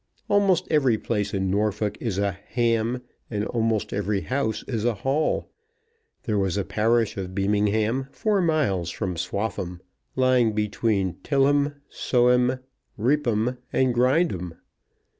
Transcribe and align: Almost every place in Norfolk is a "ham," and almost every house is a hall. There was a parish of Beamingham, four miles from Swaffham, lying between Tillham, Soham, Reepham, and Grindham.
Almost 0.27 0.65
every 0.71 0.97
place 0.97 1.31
in 1.31 1.51
Norfolk 1.51 1.95
is 1.99 2.17
a 2.17 2.31
"ham," 2.31 3.03
and 3.29 3.45
almost 3.45 3.93
every 3.93 4.21
house 4.21 4.63
is 4.67 4.83
a 4.83 4.95
hall. 4.95 5.51
There 6.23 6.39
was 6.39 6.57
a 6.57 6.65
parish 6.65 7.17
of 7.17 7.35
Beamingham, 7.35 8.07
four 8.11 8.41
miles 8.41 8.89
from 8.89 9.15
Swaffham, 9.15 9.79
lying 10.15 10.53
between 10.53 11.17
Tillham, 11.21 11.75
Soham, 11.87 12.59
Reepham, 12.97 13.59
and 13.71 13.93
Grindham. 13.93 14.55